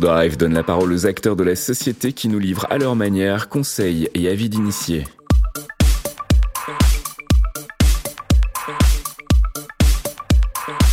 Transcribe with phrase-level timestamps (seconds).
[0.00, 3.48] Drive donne la parole aux acteurs de la société qui nous livrent à leur manière
[3.48, 5.04] conseils et avis d'initiés.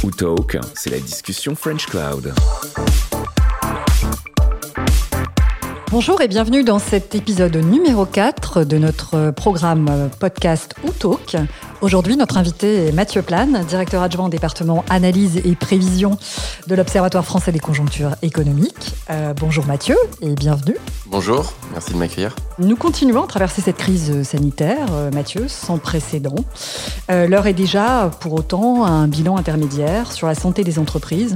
[0.03, 2.33] Ou Talk, c'est la discussion French Cloud.
[5.91, 11.37] Bonjour et bienvenue dans cet épisode numéro 4 de notre programme podcast Talk.
[11.85, 16.17] Aujourd'hui, notre invité est Mathieu Plane, directeur adjoint au département analyse et prévision
[16.65, 18.95] de l'Observatoire français des conjonctures économiques.
[19.11, 20.77] Euh, bonjour Mathieu et bienvenue.
[21.05, 22.35] Bonjour, merci de m'accueillir.
[22.57, 26.33] Nous continuons à traverser cette crise sanitaire, euh, Mathieu, sans précédent.
[27.11, 31.35] Euh, l'heure est déjà, pour autant, à un bilan intermédiaire sur la santé des entreprises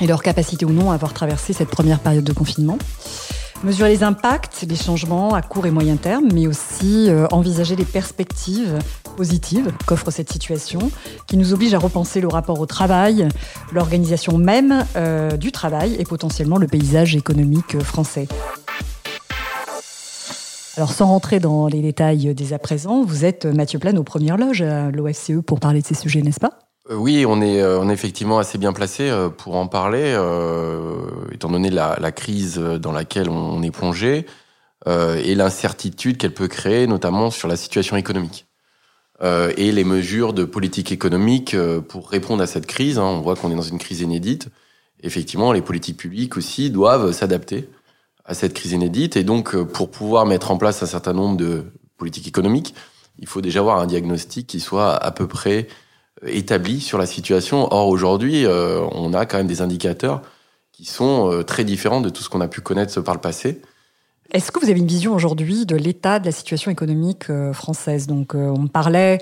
[0.00, 2.78] et leur capacité ou non à avoir traversé cette première période de confinement
[3.64, 7.84] mesurer les impacts, les changements à court et moyen terme, mais aussi euh, envisager les
[7.84, 8.78] perspectives
[9.16, 10.90] positives qu'offre cette situation,
[11.26, 13.28] qui nous oblige à repenser le rapport au travail,
[13.72, 18.28] l'organisation même euh, du travail et potentiellement le paysage économique français.
[20.76, 24.36] Alors sans rentrer dans les détails dès à présent, vous êtes Mathieu Plane aux premières
[24.36, 26.67] loges à l'OFCE pour parler de ces sujets, n'est-ce pas?
[26.90, 30.12] Oui, on est, euh, on est effectivement assez bien placé euh, pour en parler,
[31.32, 34.26] étant donné la, crise dans laquelle on est plongé
[34.86, 38.46] et l'incertitude qu'elle peut créer, notamment sur la situation économique.
[39.22, 41.54] et les mesures de politique économique
[41.88, 42.98] pour répondre à cette crise.
[42.98, 43.04] Hein.
[43.04, 44.48] on voit qu'on est dans une crise inédite.
[45.02, 47.68] Effectivement, les politiques publiques aussi doivent s'adapter
[48.24, 49.16] à cette crise inédite.
[49.16, 51.64] Et donc, pour pouvoir mettre en place un certain nombre de
[51.98, 52.74] politiques économiques,
[53.18, 55.66] il faut déjà avoir un diagnostic qui soit à peu près
[56.26, 57.68] établi sur la situation.
[57.72, 60.22] Or, aujourd'hui, euh, on a quand même des indicateurs
[60.72, 63.60] qui sont euh, très différents de tout ce qu'on a pu connaître par le passé.
[64.32, 68.06] Est-ce que vous avez une vision aujourd'hui de l'état de la situation économique euh, française?
[68.06, 69.18] Donc, on parlait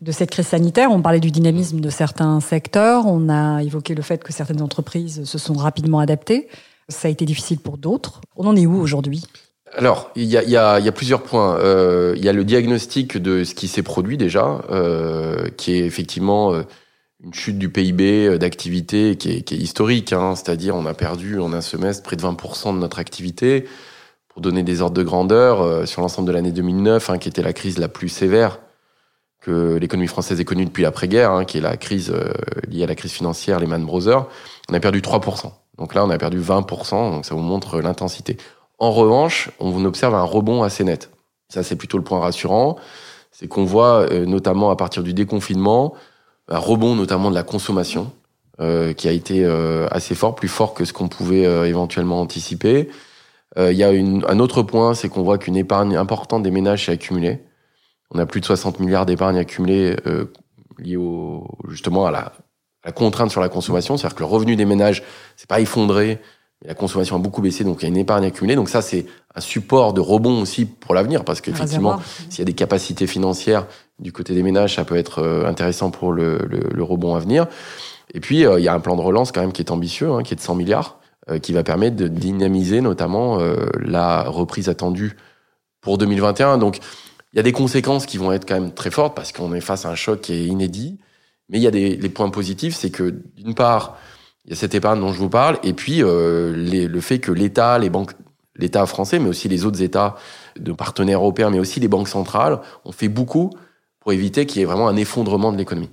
[0.00, 4.02] de cette crise sanitaire, on parlait du dynamisme de certains secteurs, on a évoqué le
[4.02, 6.48] fait que certaines entreprises se sont rapidement adaptées.
[6.88, 8.20] Ça a été difficile pour d'autres.
[8.36, 9.24] On en est où aujourd'hui?
[9.76, 10.56] Alors, il y a, y, y
[10.88, 11.56] a, plusieurs points.
[11.58, 15.84] Euh, il y a le diagnostic de ce qui s'est produit déjà, euh, qui est
[15.84, 16.62] effectivement euh,
[17.22, 20.12] une chute du PIB euh, d'activité qui est, qui est historique.
[20.12, 23.66] Hein, C'est-à-dire, on a perdu en un semestre près de 20% de notre activité.
[24.28, 27.42] Pour donner des ordres de grandeur, euh, sur l'ensemble de l'année 2009, hein, qui était
[27.42, 28.60] la crise la plus sévère
[29.40, 32.12] que l'économie française ait connue depuis l'après-guerre, hein, qui est la crise
[32.68, 34.26] liée à la crise financière Lehman Brothers,
[34.68, 35.52] on a perdu 3%.
[35.78, 38.36] Donc là, on a perdu 20%, donc ça vous montre l'intensité.
[38.78, 41.10] En revanche, on observe un rebond assez net.
[41.48, 42.76] Ça, c'est plutôt le point rassurant.
[43.32, 45.94] C'est qu'on voit, euh, notamment à partir du déconfinement,
[46.48, 48.12] un rebond notamment de la consommation,
[48.60, 52.88] euh, qui a été euh, assez fort, plus fort que ce qu'on pouvait éventuellement anticiper.
[53.56, 56.92] Il y a un autre point, c'est qu'on voit qu'une épargne importante des ménages s'est
[56.92, 57.40] accumulée.
[58.12, 59.96] On a plus de 60 milliards d'épargne accumulée
[60.78, 60.98] liée
[61.66, 62.32] justement à la, à
[62.84, 63.96] la contrainte sur la consommation.
[63.96, 65.02] C'est-à-dire que le revenu des ménages
[65.34, 66.20] c'est pas effondré,
[66.64, 68.56] la consommation a beaucoup baissé, donc il y a une épargne accumulée.
[68.56, 72.44] Donc ça, c'est un support de rebond aussi pour l'avenir, parce qu'effectivement, s'il y a
[72.44, 73.66] des capacités financières
[74.00, 77.46] du côté des ménages, ça peut être euh, intéressant pour le, le, rebond à venir.
[78.12, 80.10] Et puis, euh, il y a un plan de relance quand même qui est ambitieux,
[80.10, 80.98] hein, qui est de 100 milliards,
[81.30, 83.38] euh, qui va permettre de dynamiser notamment
[83.80, 85.16] la reprise attendue
[85.80, 86.58] pour 2021.
[86.58, 86.78] Donc,
[87.32, 89.60] il y a des conséquences qui vont être quand même très fortes, parce qu'on est
[89.60, 90.98] face à un choc qui est inédit.
[91.50, 93.96] Mais il y a des les points positifs, c'est que d'une part,
[94.48, 97.30] il y a cette épargne dont je vous parle, et puis euh, le fait que
[97.30, 98.12] l'État, les banques,
[98.56, 100.16] l'État français, mais aussi les autres États
[100.58, 103.50] de partenaires européens, mais aussi les banques centrales, ont fait beaucoup
[104.00, 105.90] pour éviter qu'il y ait vraiment un effondrement de l'économie.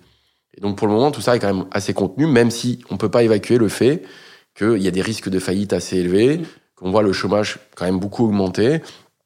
[0.58, 2.96] Et donc pour le moment, tout ça est quand même assez contenu, même si on
[2.96, 4.04] peut pas évacuer le fait
[4.58, 6.40] qu'il y a des risques de faillite assez élevés,
[6.78, 8.80] qu'on voit le chômage quand même beaucoup augmenter,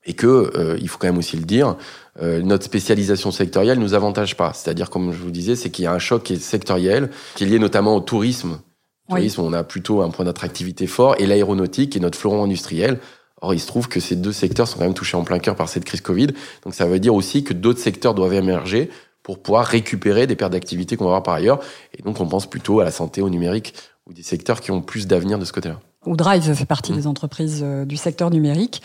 [0.06, 0.25] et que
[0.57, 1.75] euh, il faut quand même aussi le dire,
[2.19, 4.53] euh, notre spécialisation sectorielle nous avantage pas.
[4.53, 7.44] C'est-à-dire, comme je vous disais, c'est qu'il y a un choc qui est sectoriel, qui
[7.44, 8.59] est lié notamment au tourisme
[9.09, 12.99] tourisme, on a plutôt un point d'attractivité fort, et l'aéronautique est notre fleuron industriel.
[13.41, 15.55] Or, il se trouve que ces deux secteurs sont quand même touchés en plein cœur
[15.55, 16.27] par cette crise Covid.
[16.63, 18.89] Donc, ça veut dire aussi que d'autres secteurs doivent émerger
[19.23, 21.59] pour pouvoir récupérer des pertes d'activité qu'on va avoir par ailleurs.
[21.97, 23.73] Et donc, on pense plutôt à la santé, au numérique,
[24.07, 25.79] ou des secteurs qui ont plus d'avenir de ce côté-là.
[26.05, 26.95] Ou Drive fait partie mmh.
[26.95, 28.81] des entreprises euh, du secteur numérique.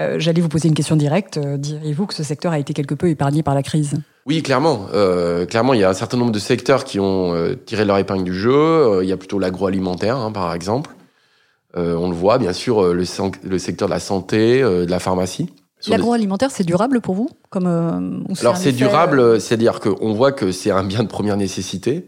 [0.00, 1.36] Euh, j'allais vous poser une question directe.
[1.38, 3.94] Euh, diriez-vous que ce secteur a été quelque peu épargné par la crise?
[4.26, 4.86] Oui, clairement.
[4.94, 7.98] Euh, clairement, il y a un certain nombre de secteurs qui ont euh, tiré leur
[7.98, 8.52] épingle du jeu.
[8.54, 10.90] Euh, il y a plutôt l'agroalimentaire, hein, par exemple.
[11.76, 13.04] on le voit, bien sûr, le,
[13.42, 15.50] le, secteur de la santé, de la pharmacie.
[15.88, 20.84] L'agroalimentaire, c'est durable pour vous comme, Alors, c'est durable, c'est-à-dire qu'on voit que c'est un
[20.84, 22.06] bien de première nécessité.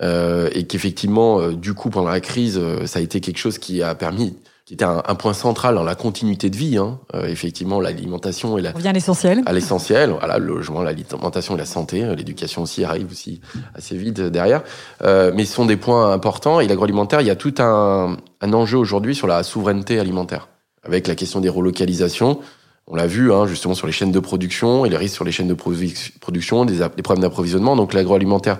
[0.00, 4.36] et qu'effectivement, du coup, pendant la crise, ça a été quelque chose qui a permis
[4.64, 6.78] qui était un, point central dans la continuité de vie.
[6.78, 6.98] Hein.
[7.14, 8.72] Euh, effectivement, l'alimentation et la.
[8.74, 9.42] On vient à l'essentiel.
[9.44, 13.42] À l'essentiel, voilà, le logement, l'alimentation et la santé, euh, l'éducation aussi arrive aussi
[13.74, 14.62] assez vite derrière.
[15.02, 16.60] Euh, mais ce sont des points importants.
[16.60, 20.48] Et l'agroalimentaire, il y a tout un, un enjeu aujourd'hui sur la souveraineté alimentaire,
[20.82, 22.40] avec la question des relocalisations.
[22.86, 25.32] On l'a vu hein, justement sur les chaînes de production et les risques sur les
[25.32, 27.76] chaînes de production, des, des problèmes d'approvisionnement.
[27.76, 28.58] Donc l'agroalimentaire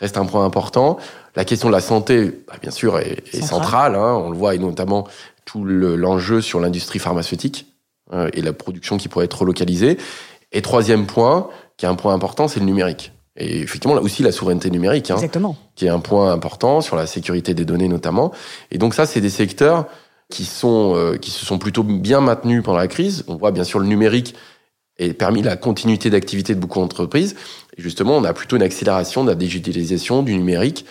[0.00, 0.98] reste un point important.
[1.36, 3.94] La question de la santé, bah, bien sûr, est, est centrale.
[3.94, 5.06] Hein, on le voit, et notamment
[5.44, 7.66] tout l'enjeu sur l'industrie pharmaceutique
[8.12, 9.98] euh, et la production qui pourrait être relocalisée.
[10.52, 13.12] Et troisième point, qui est un point important, c'est le numérique.
[13.36, 15.56] Et effectivement, là aussi, la souveraineté numérique, hein, Exactement.
[15.76, 18.32] qui est un point important sur la sécurité des données notamment.
[18.70, 19.86] Et donc ça, c'est des secteurs
[20.28, 23.24] qui sont euh, qui se sont plutôt bien maintenus pendant la crise.
[23.28, 24.34] On voit bien sûr le numérique
[24.98, 27.34] et permis la continuité d'activité de beaucoup d'entreprises.
[27.76, 30.84] Et justement, on a plutôt une accélération de la digitalisation du numérique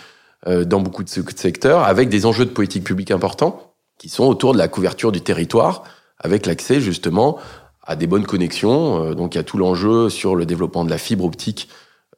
[0.46, 3.69] euh, dans beaucoup de secteurs, avec des enjeux de politique publique importants
[4.00, 5.84] qui sont autour de la couverture du territoire,
[6.18, 7.38] avec l'accès justement
[7.82, 9.04] à des bonnes connexions.
[9.04, 11.68] Euh, donc il y a tout l'enjeu sur le développement de la fibre optique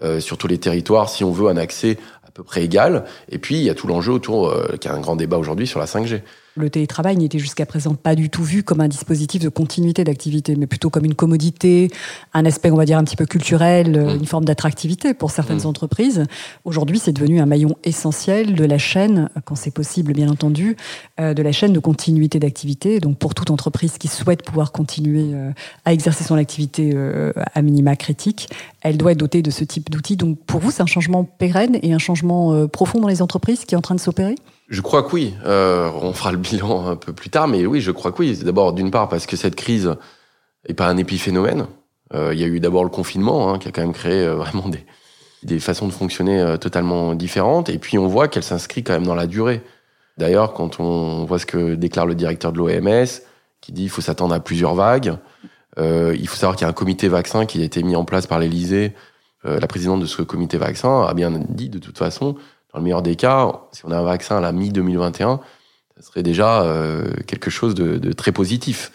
[0.02, 3.04] euh, sur tous les territoires, si on veut un accès à peu près égal.
[3.30, 5.66] Et puis il y a tout l'enjeu autour, euh, qui a un grand débat aujourd'hui
[5.66, 6.22] sur la 5G.
[6.54, 10.54] Le télétravail n'était jusqu'à présent pas du tout vu comme un dispositif de continuité d'activité,
[10.54, 11.90] mais plutôt comme une commodité,
[12.34, 14.18] un aspect, on va dire, un petit peu culturel, euh, mmh.
[14.18, 15.66] une forme d'attractivité pour certaines mmh.
[15.66, 16.24] entreprises.
[16.66, 20.76] Aujourd'hui, c'est devenu un maillon essentiel de la chaîne, quand c'est possible, bien entendu,
[21.20, 23.00] euh, de la chaîne de continuité d'activité.
[23.00, 25.52] Donc, pour toute entreprise qui souhaite pouvoir continuer euh,
[25.86, 26.94] à exercer son activité
[27.54, 28.48] à minima critique,
[28.82, 30.16] elle doit être dotée de ce type d'outils.
[30.16, 33.74] Donc, pour vous, c'est un changement pérenne et un changement profond dans les entreprises qui
[33.74, 34.34] est en train de s'opérer?
[34.72, 35.34] Je crois que oui.
[35.44, 38.36] Euh, on fera le bilan un peu plus tard, mais oui, je crois que oui.
[38.42, 39.94] D'abord, d'une part, parce que cette crise
[40.66, 41.66] n'est pas un épiphénomène.
[42.14, 44.34] Euh, il y a eu d'abord le confinement, hein, qui a quand même créé euh,
[44.34, 44.84] vraiment des,
[45.42, 47.68] des façons de fonctionner euh, totalement différentes.
[47.68, 49.62] Et puis, on voit qu'elle s'inscrit quand même dans la durée.
[50.16, 53.06] D'ailleurs, quand on voit ce que déclare le directeur de l'OMS,
[53.60, 55.16] qui dit qu'il faut s'attendre à plusieurs vagues,
[55.78, 58.26] il faut savoir qu'il y a un comité vaccin qui a été mis en place
[58.26, 58.92] par l'Élysée.
[59.44, 62.36] la présidente de ce comité vaccin a bien dit, de toute façon,
[62.72, 65.40] dans le meilleur des cas, si on a un vaccin à la mi-2021,
[65.96, 68.92] ça serait déjà euh, quelque chose de, de, très positif.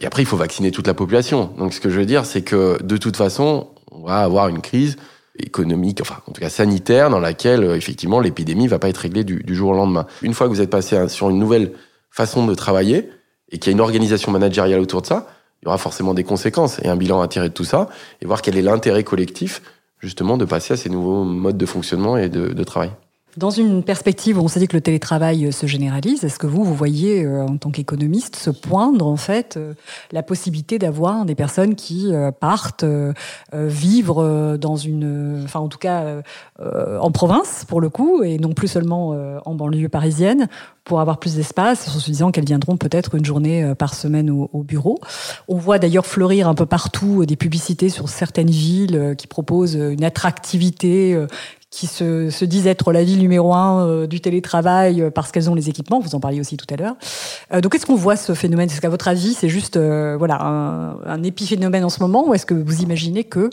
[0.00, 1.52] Et après, il faut vacciner toute la population.
[1.58, 4.60] Donc, ce que je veux dire, c'est que de toute façon, on va avoir une
[4.60, 4.96] crise
[5.38, 9.24] économique, enfin, en tout cas sanitaire, dans laquelle, euh, effectivement, l'épidémie va pas être réglée
[9.24, 10.06] du, du, jour au lendemain.
[10.22, 11.72] Une fois que vous êtes passé sur une nouvelle
[12.10, 13.08] façon de travailler
[13.50, 15.26] et qu'il y a une organisation managériale autour de ça,
[15.62, 17.88] il y aura forcément des conséquences et un bilan à tirer de tout ça
[18.20, 19.62] et voir quel est l'intérêt collectif
[19.98, 22.90] justement de passer à ces nouveaux modes de fonctionnement et de, de travail.
[23.38, 26.48] Dans une perspective où on s'est dit que le télétravail euh, se généralise, est-ce que
[26.48, 29.74] vous, vous voyez euh, en tant qu'économiste se poindre en fait euh,
[30.10, 32.84] la possibilité d'avoir des personnes qui partent
[33.52, 36.22] vivre dans une, enfin en tout cas
[36.60, 40.48] en province pour le coup et non plus seulement en banlieue parisienne
[40.88, 44.50] pour avoir plus d'espace, en se disant qu'elles viendront peut-être une journée par semaine au,
[44.52, 44.98] au bureau.
[45.46, 50.04] On voit d'ailleurs fleurir un peu partout des publicités sur certaines villes qui proposent une
[50.04, 51.16] attractivité
[51.70, 55.50] qui se, se, disent être la ville numéro un euh, du télétravail euh, parce qu'elles
[55.50, 56.00] ont les équipements.
[56.00, 56.96] Vous en parliez aussi tout à l'heure.
[57.52, 58.70] Euh, donc, est-ce qu'on voit ce phénomène?
[58.70, 62.54] Est-ce qu'à votre avis, c'est juste voilà un, épiphénomène en ce moment, ou est-ce que
[62.54, 63.50] vous imaginez que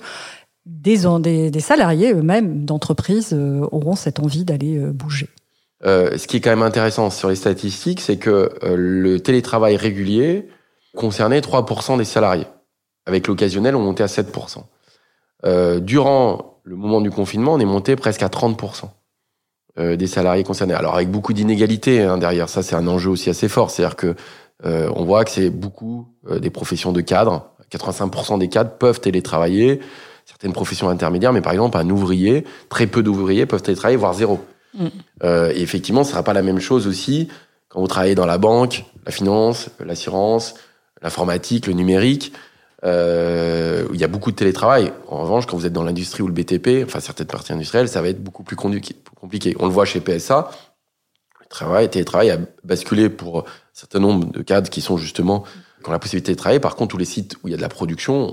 [0.66, 3.34] des, des salariés eux-mêmes d'entreprises
[3.72, 5.30] auront cette envie d'aller bouger?
[5.86, 10.48] Ce qui est quand même intéressant sur les statistiques, c'est que le télétravail régulier
[10.96, 12.48] concernait 3% des salariés.
[13.06, 14.64] Avec l'occasionnel, on montait à 7%.
[15.82, 18.90] durant le moment du confinement, on est monté presque à 30%
[19.78, 20.74] euh, des salariés concernés.
[20.74, 23.70] Alors avec beaucoup d'inégalités hein, derrière, ça c'est un enjeu aussi assez fort.
[23.70, 24.16] C'est-à-dire que
[24.66, 27.52] euh, on voit que c'est beaucoup euh, des professions de cadres.
[27.72, 29.80] 85% des cadres peuvent télétravailler.
[30.26, 34.40] Certaines professions intermédiaires, mais par exemple un ouvrier, très peu d'ouvriers peuvent télétravailler, voire zéro.
[34.76, 34.88] Mm.
[35.56, 37.30] et effectivement, ce sera pas la même chose aussi
[37.70, 40.56] quand vous travaillez dans la banque, la finance, l'assurance,
[41.02, 42.34] l'informatique, le numérique
[42.86, 44.92] euh, il y a beaucoup de télétravail.
[45.08, 48.02] En revanche, quand vous êtes dans l'industrie ou le BTP, enfin certaines parties industrielles, ça
[48.02, 49.56] va être beaucoup plus compliqué.
[49.60, 50.50] On le voit chez PSA.
[51.42, 55.44] Le travail, télétravail a basculé pour un certain nombre de cadres qui sont justement
[55.86, 56.60] qui ont la possibilité de travailler.
[56.60, 58.32] Par contre, tous les sites où il y a de la production,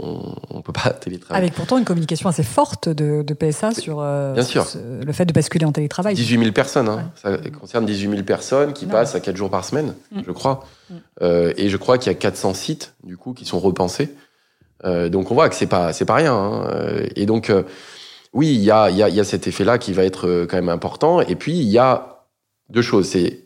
[0.50, 1.44] on ne peut pas télétravailler.
[1.44, 4.66] Avec pourtant une communication assez forte de, de PSA sur, euh, Bien sûr.
[4.74, 6.14] le fait de basculer en télétravail.
[6.14, 6.88] 18 000 personnes.
[6.88, 7.12] Hein.
[7.14, 10.22] Ça concerne 18 000 personnes qui passent à 4 jours par semaine, mm.
[10.26, 10.64] je crois.
[10.88, 10.94] Mm.
[11.20, 14.14] Euh, et je crois qu'il y a 400 sites, du coup, qui sont repensés.
[14.84, 16.34] Euh, donc on voit que c'est pas c'est pas rien.
[16.34, 16.68] Hein.
[17.14, 17.52] Et donc
[18.32, 20.70] oui, il y a, y, a, y a cet effet-là qui va être quand même
[20.70, 21.20] important.
[21.20, 22.11] Et puis il y a
[22.68, 23.44] deux choses, c'est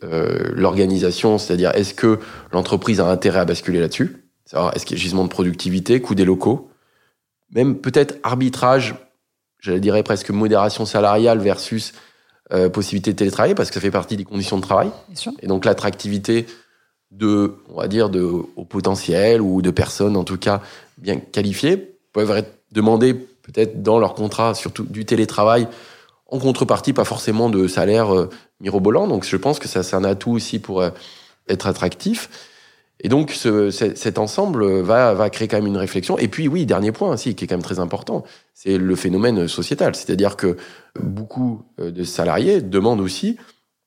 [0.53, 2.19] l'organisation, c'est-à-dire est-ce que
[2.51, 6.23] l'entreprise a intérêt à basculer là-dessus Est-ce qu'il y a gisement de productivité, coût des
[6.23, 6.69] locaux
[7.51, 8.95] Même peut-être arbitrage,
[9.59, 11.93] j'allais dire presque modération salariale versus
[12.71, 14.91] possibilité de télétravail, parce que ça fait partie des conditions de travail.
[15.41, 16.45] Et donc l'attractivité
[17.11, 20.61] de, on va dire, de au potentiel ou de personnes en tout cas
[20.97, 25.67] bien qualifiées peuvent être demandées peut-être dans leur contrat, surtout du télétravail,
[26.27, 29.07] en contrepartie pas forcément de salaire euh, mirobolant.
[29.07, 30.89] Donc je pense que ça c'est un atout aussi pour euh,
[31.49, 32.29] être attractif.
[32.99, 36.17] Et donc ce, cet ensemble va, va créer quand même une réflexion.
[36.17, 38.23] Et puis oui, dernier point aussi, qui est quand même très important,
[38.55, 39.95] c'est le phénomène sociétal.
[39.95, 40.57] C'est-à-dire que
[40.99, 43.37] beaucoup euh, de salariés demandent aussi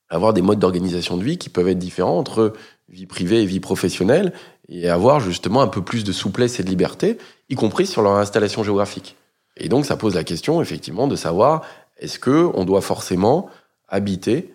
[0.09, 2.53] avoir des modes d'organisation de vie qui peuvent être différents entre
[2.89, 4.33] vie privée et vie professionnelle
[4.69, 7.17] et avoir justement un peu plus de souplesse et de liberté,
[7.49, 9.15] y compris sur leur installation géographique.
[9.57, 11.63] Et donc ça pose la question effectivement de savoir
[11.97, 13.49] est-ce que on doit forcément
[13.87, 14.53] habiter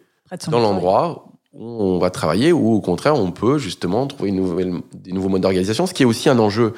[0.48, 4.74] dans l'endroit où on va travailler ou au contraire on peut justement trouver une nouvelle,
[4.94, 6.74] des nouveaux modes d'organisation, ce qui est aussi un enjeu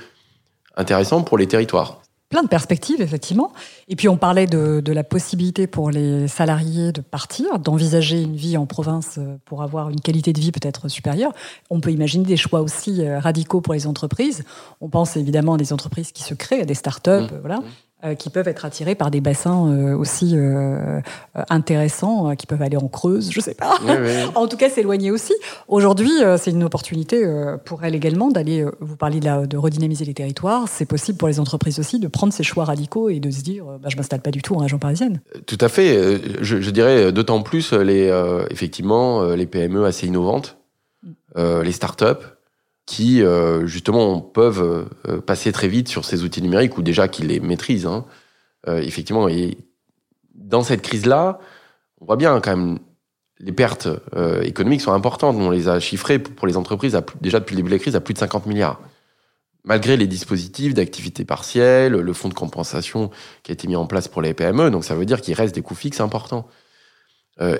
[0.77, 3.53] intéressant pour les territoires plein de perspectives, effectivement.
[3.89, 8.37] Et puis, on parlait de, de, la possibilité pour les salariés de partir, d'envisager une
[8.37, 11.33] vie en province euh, pour avoir une qualité de vie peut-être supérieure.
[11.71, 14.45] On peut imaginer des choix aussi euh, radicaux pour les entreprises.
[14.81, 17.39] On pense évidemment à des entreprises qui se créent, à des start-up, mmh.
[17.41, 17.61] voilà.
[18.05, 21.01] Euh, qui peuvent être attirés par des bassins euh, aussi euh,
[21.51, 23.77] intéressants, qui peuvent aller en Creuse, je sais pas.
[24.37, 25.35] en tout cas, s'éloigner aussi.
[25.67, 27.27] Aujourd'hui, c'est une opportunité
[27.65, 28.65] pour elles également d'aller.
[28.79, 30.69] vous parliez de, de, redynamiser les territoires.
[30.69, 33.65] C'est possible pour les entreprises aussi de prendre ces choix radicaux et de se dire,
[33.65, 35.21] bah, je m'installe pas du tout en région parisienne.
[35.47, 36.21] Tout à fait.
[36.41, 38.07] Je, je dirais d'autant plus les
[38.51, 40.57] effectivement les PME assez innovantes,
[41.03, 41.63] mm.
[41.63, 42.38] les startups
[42.89, 47.21] qui euh, justement peuvent euh, passer très vite sur ces outils numériques ou déjà qui
[47.21, 47.85] les maîtrisent.
[47.85, 48.07] Hein.
[48.67, 49.59] Euh, effectivement, et
[50.35, 51.39] dans cette crise-là,
[52.01, 52.79] on voit bien quand même
[53.41, 53.89] les pertes
[54.43, 55.37] économiques sont importantes.
[55.37, 57.95] On les a chiffrées pour les entreprises à, déjà depuis le début de la crise
[57.95, 58.81] à plus de 50 milliards.
[59.65, 63.11] Malgré les dispositifs d'activité partielle, le fonds de compensation
[63.43, 65.55] qui a été mis en place pour les PME, donc ça veut dire qu'il reste
[65.55, 66.49] des coûts fixes importants.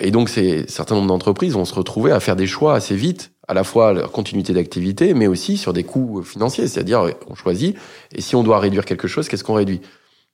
[0.01, 3.31] et donc, c'est certain nombre d'entreprises vont se retrouver à faire des choix assez vite
[3.49, 6.67] à la fois la continuité d'activité, mais aussi sur des coûts financiers.
[6.67, 7.75] C'est-à-dire, on choisit,
[8.13, 9.81] et si on doit réduire quelque chose, qu'est-ce qu'on réduit?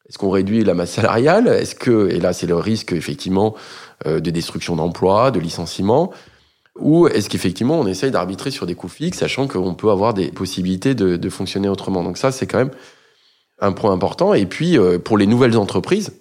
[0.10, 1.48] Est-ce qu'on réduit la masse salariale?
[1.48, 3.56] Est-ce que, et là c'est le risque effectivement
[4.06, 6.12] euh, de destruction d'emplois, de licenciement,
[6.78, 10.28] ou est-ce qu'effectivement on essaye d'arbitrer sur des coûts fixes, sachant qu'on peut avoir des
[10.28, 12.04] possibilités de, de fonctionner autrement?
[12.04, 12.72] Donc ça, c'est quand même
[13.62, 14.34] un point important.
[14.34, 16.12] Et puis, euh, pour les nouvelles entreprises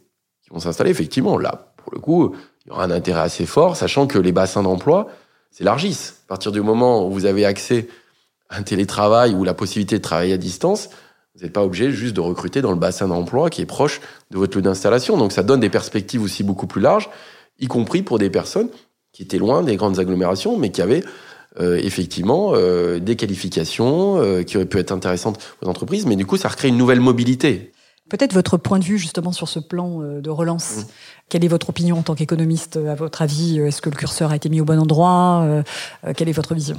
[0.45, 3.75] qui vont s'installer, effectivement, là, pour le coup, il y aura un intérêt assez fort,
[3.75, 5.09] sachant que les bassins d'emploi,
[5.55, 6.17] s'élargissent.
[6.27, 7.89] À partir du moment où vous avez accès
[8.51, 10.91] à un télétravail ou la possibilité de travailler à distance,
[11.35, 14.39] vous n'êtes pas obligé juste de recruter dans le bassin d'emploi qui est proche de
[14.39, 15.17] votre lieu d'installation.
[15.17, 17.09] Donc ça donne des perspectives aussi beaucoup plus larges,
[17.61, 18.69] y compris pour des personnes
[19.13, 21.05] qui étaient loin des grandes agglomérations, mais qui avaient
[21.61, 26.05] euh, effectivement euh, des qualifications euh, qui auraient pu être intéressantes aux entreprises.
[26.05, 27.73] Mais du coup, ça recrée une nouvelle mobilité.
[28.11, 30.77] Peut-être votre point de vue justement sur ce plan euh, de relance.
[30.77, 30.87] Mmh.
[31.31, 34.37] Quelle est votre opinion en tant qu'économiste À votre avis, est-ce que le curseur a
[34.37, 35.43] été mis au bon endroit?
[35.45, 35.63] Euh,
[36.07, 36.77] euh, Quelle est votre vision?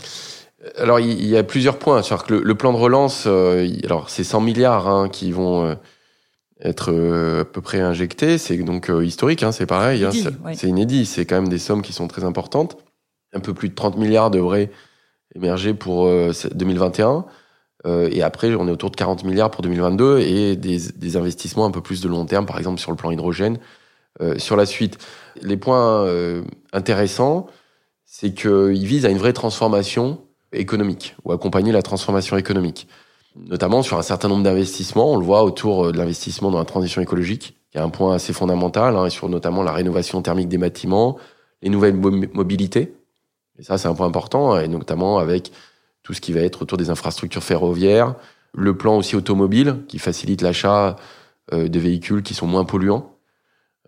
[0.78, 2.02] Alors, il y a plusieurs points.
[2.02, 5.78] Que le, plan de relance, alors c'est 100 milliards hein, qui vont
[6.60, 6.92] être
[7.42, 8.40] à peu près injectés.
[8.40, 10.04] C'est donc historique, hein, c'est pareil.
[10.04, 10.10] Hein,
[10.56, 11.06] c'est inédit.
[11.06, 12.78] C'est quand même des sommes qui sont très importantes.
[13.34, 14.72] Un peu plus de 30 milliards devraient
[15.36, 16.10] émerger pour
[16.56, 17.26] 2021.
[17.86, 21.72] Euh, et après, on est autour de 40 milliards pour 2022 et des, investissements un
[21.72, 23.60] peu plus de long terme, par exemple sur le plan hydrogène.
[24.22, 24.98] Euh, sur la suite,
[25.42, 27.48] les points euh, intéressants,
[28.06, 30.22] c'est qu'ils visent à une vraie transformation
[30.54, 32.88] économique ou accompagner la transformation économique,
[33.36, 35.12] notamment sur un certain nombre d'investissements.
[35.12, 38.32] On le voit autour de l'investissement dans la transition écologique, qui est un point assez
[38.32, 41.18] fondamental, hein, et sur notamment la rénovation thermique des bâtiments,
[41.62, 42.96] les nouvelles mobilités.
[43.60, 45.52] Et ça, c'est un point important, et notamment avec
[46.06, 48.14] tout ce qui va être autour des infrastructures ferroviaires,
[48.54, 50.98] le plan aussi automobile qui facilite l'achat
[51.52, 53.18] euh, de véhicules qui sont moins polluants.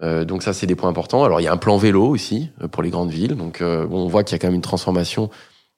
[0.01, 1.23] Euh, donc ça, c'est des points importants.
[1.23, 3.35] Alors il y a un plan vélo aussi euh, pour les grandes villes.
[3.35, 5.29] Donc on voit qu'il y a quand même une transformation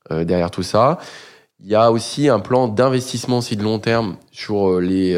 [0.10, 0.98] derrière tout ça.
[1.60, 5.13] Il y a aussi un plan d'investissement aussi de long terme sur les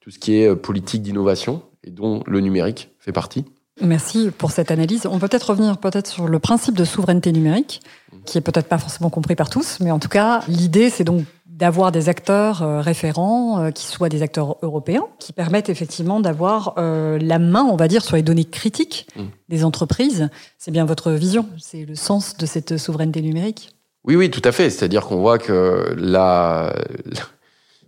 [0.00, 3.46] tout ce qui est politique d'innovation et dont le numérique fait partie.
[3.80, 5.06] Merci pour cette analyse.
[5.06, 7.80] On peut peut-être revenir peut-être sur le principe de souveraineté numérique,
[8.24, 11.24] qui est peut-être pas forcément compris par tous, mais en tout cas, l'idée, c'est donc
[11.46, 16.74] d'avoir des acteurs euh, référents euh, qui soient des acteurs européens, qui permettent effectivement d'avoir
[16.78, 19.22] euh, la main, on va dire, sur les données critiques mmh.
[19.48, 20.28] des entreprises.
[20.56, 23.70] C'est bien votre vision, c'est le sens de cette souveraineté numérique?
[24.04, 24.70] Oui, oui, tout à fait.
[24.70, 26.72] C'est-à-dire qu'on voit que la,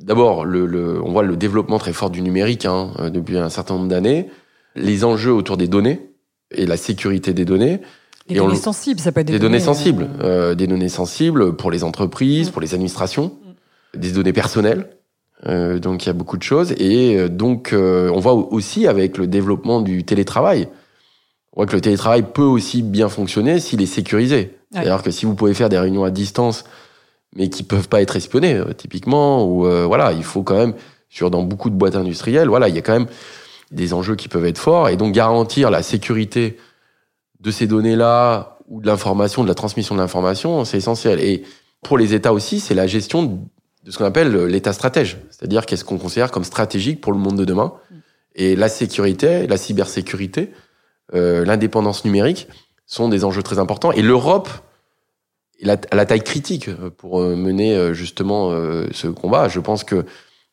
[0.01, 3.89] d'abord, le, on voit le développement très fort du numérique hein, depuis un certain nombre
[3.89, 4.29] d'années
[4.77, 6.11] les enjeux autour des données
[6.51, 7.81] et la sécurité des données.
[8.29, 11.83] Des données sensibles, ça peut être des, données, sensibles, euh, des données sensibles pour les
[11.83, 12.53] entreprises, mm.
[12.53, 13.33] pour les administrations,
[13.95, 13.99] mm.
[13.99, 14.89] des données personnelles.
[15.47, 19.17] Euh, donc il y a beaucoup de choses et euh, donc on voit aussi avec
[19.17, 20.69] le développement du télétravail,
[21.53, 24.57] on voit que le télétravail peut aussi bien fonctionner s'il est sécurisé.
[24.71, 26.65] C'est-à-dire que si vous pouvez faire des réunions à distance
[27.37, 29.45] mais qui peuvent pas être espionnés, euh, typiquement.
[29.45, 30.75] Ou euh, voilà, il faut quand même,
[31.09, 33.09] sur dans beaucoup de boîtes industrielles, voilà, il y a quand même
[33.71, 36.57] des enjeux qui peuvent être forts, et donc garantir la sécurité
[37.41, 41.21] de ces données-là ou de l'information, de la transmission de l'information, c'est essentiel.
[41.21, 41.45] Et
[41.83, 43.23] pour les États aussi, c'est la gestion
[43.85, 47.37] de ce qu'on appelle l'État stratège, c'est-à-dire qu'est-ce qu'on considère comme stratégique pour le monde
[47.37, 47.73] de demain.
[48.35, 50.53] Et la sécurité, la cybersécurité,
[51.15, 52.49] euh, l'indépendance numérique
[52.87, 53.93] sont des enjeux très importants.
[53.93, 54.49] Et l'Europe
[55.65, 58.51] a la taille critique pour euh, mener euh, justement
[58.93, 59.49] ce combat.
[59.49, 60.05] Je pense que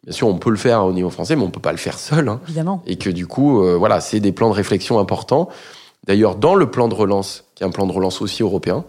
[0.04, 2.00] Bien sûr, on peut le faire au niveau français, mais on peut pas le faire
[2.00, 2.30] seul.
[2.30, 2.40] Hein.
[2.46, 2.82] Évidemment.
[2.86, 5.50] Et que du coup, voilà, c'est des plans de réflexion importants.
[6.06, 8.86] D'ailleurs, dans le plan de relance, qui est un plan de relance aussi européen,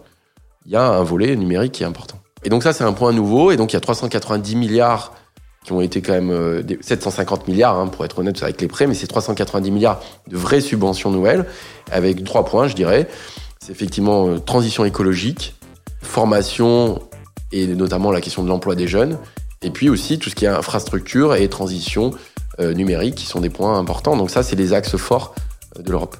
[0.65, 2.19] il y a un volet numérique qui est important.
[2.43, 3.51] Et donc ça, c'est un point nouveau.
[3.51, 5.13] Et donc il y a 390 milliards
[5.65, 8.93] qui ont été quand même 750 milliards, hein, pour être honnête avec les prêts, mais
[8.93, 11.45] c'est 390 milliards de vraies subventions nouvelles,
[11.91, 13.09] avec trois points, je dirais.
[13.59, 15.55] C'est effectivement transition écologique,
[16.01, 17.01] formation
[17.51, 19.17] et notamment la question de l'emploi des jeunes,
[19.61, 22.11] et puis aussi tout ce qui est infrastructure et transition
[22.59, 24.17] euh, numérique qui sont des points importants.
[24.17, 25.33] Donc ça, c'est les axes forts
[25.77, 26.17] euh, de l'Europe.